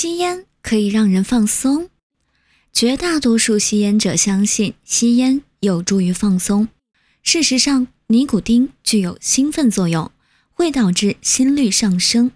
[0.00, 1.90] 吸烟可以让人放松。
[2.72, 6.68] 绝大多数吸烟者相信吸烟有助于放松。
[7.24, 10.12] 事实上，尼古丁具有兴奋作用，
[10.52, 12.30] 会导致心率上升。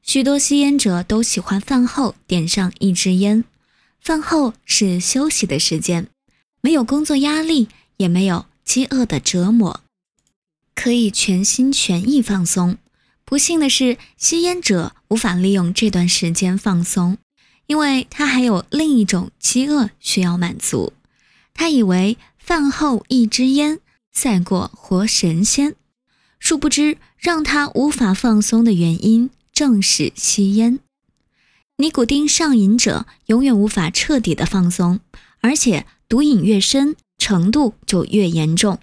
[0.00, 3.42] 许多吸烟者都喜欢饭后点上一支烟。
[4.00, 6.06] 饭后是休息的时间，
[6.60, 7.66] 没有工作压力，
[7.96, 9.80] 也没有饥饿的折磨，
[10.76, 12.78] 可以全心全意放松。
[13.24, 17.18] 不幸的是，吸烟者无法利用这段时间放松，
[17.66, 20.92] 因为他还有另一种饥饿需要满足。
[21.54, 23.80] 他以为饭后一支烟
[24.12, 25.74] 赛过活神仙，
[26.38, 30.78] 殊不知让他无法放松的原因正是吸烟。
[31.76, 35.00] 尼古丁上瘾者永远无法彻底的放松，
[35.40, 38.78] 而且毒瘾越深，程度就越严重。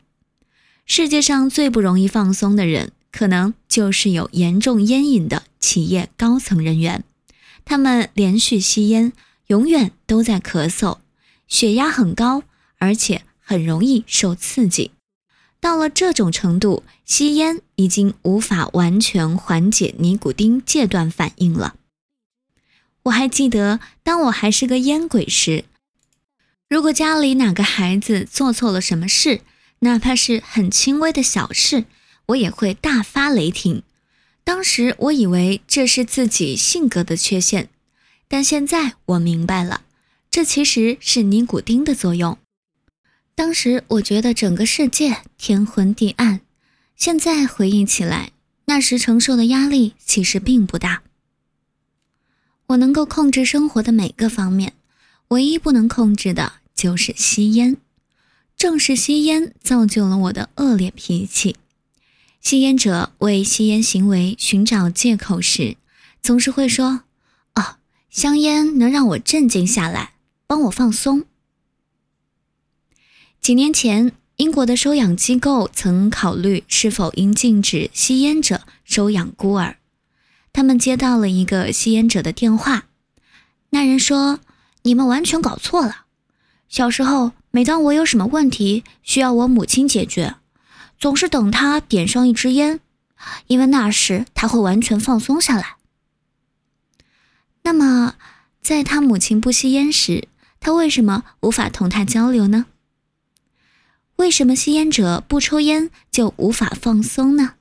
[0.85, 2.91] 世界上最不容易放松的人。
[3.13, 7.05] 可能就是有严重烟瘾的企业高层人员，
[7.63, 9.13] 他们连续吸烟，
[9.47, 10.97] 永远都在咳嗽，
[11.47, 12.43] 血压很高，
[12.79, 14.91] 而且很容易受刺激。
[15.61, 21.75] 到了这种程度，吸烟已经无法完全缓解尼古丁戒断反应了。
[23.03, 25.63] 我还记得，当我还是个烟鬼时，
[26.67, 29.39] 如果家里哪个孩子做错了什么事，
[29.79, 31.85] 哪怕是很轻微的小事，
[32.25, 33.83] 我也会大发雷霆。
[34.43, 37.69] 当时我以为这是自己性格的缺陷，
[38.27, 39.83] 但现在我明白了，
[40.29, 42.37] 这其实是尼古丁的作用。
[43.35, 46.41] 当时我觉得整个世界天昏地暗，
[46.95, 48.31] 现在回忆起来，
[48.65, 51.03] 那时承受的压力其实并不大。
[52.67, 54.73] 我能够控制生活的每个方面，
[55.29, 57.77] 唯一不能控制的就是吸烟。
[58.55, 61.55] 正是吸烟造就了我的恶劣脾气。
[62.43, 65.77] 吸烟者为吸烟行为寻找借口时，
[66.21, 67.03] 总是会说
[67.55, 67.77] ：“哦，
[68.09, 71.23] 香烟能让我镇静下来，帮我放松。”
[73.39, 79.77] 几年前，英国的收养机构曾考虑是否应禁止吸烟者收养孤儿。
[80.51, 82.87] 他们接到了一个吸烟者的电话，
[83.69, 84.41] 那人说
[84.83, 86.03] ：“你们完全搞错了。
[86.67, 90.35] 小时候，每当我有什么问题需要我母亲解决。”
[91.03, 92.79] 总是等他点上一支烟，
[93.47, 95.75] 因为那时他会完全放松下来。
[97.63, 98.15] 那么，
[98.61, 100.29] 在他母亲不吸烟时，
[100.61, 102.67] 他为什么无法同他交流呢？
[104.15, 107.55] 为什么吸烟者不抽烟就无法放松呢？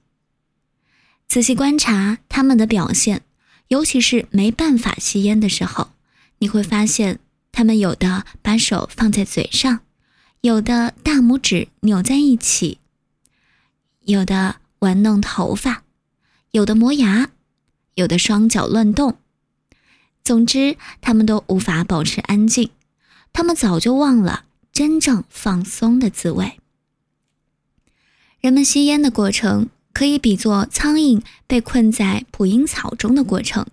[1.26, 3.22] 仔细观察他们的表现，
[3.66, 5.90] 尤其是没办法吸烟的时候，
[6.38, 7.18] 你会发现
[7.50, 9.80] 他们有的把手放在嘴上，
[10.42, 12.78] 有的大拇指扭在一起。
[14.04, 15.84] 有的玩弄头发，
[16.50, 17.30] 有的磨牙，
[17.94, 19.16] 有的双脚乱动。
[20.24, 22.70] 总之，他们都无法保持安静。
[23.32, 26.58] 他们早就忘了真正放松的滋味。
[28.40, 33.66] 人们吸烟的过程，可以比作苍蝇被困在捕蝇草中的过程。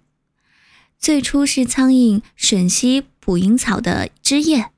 [0.99, 4.69] 最初是苍蝇吮吸捕蝇草的汁液，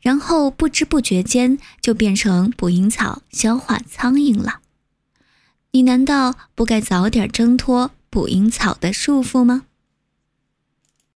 [0.00, 4.59] 然后不知不觉间就变成捕蝇草消化苍蝇了。
[5.72, 9.66] 你难道不该早点挣脱捕蝇草的束缚吗？